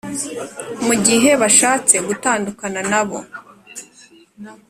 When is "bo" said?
3.07-3.19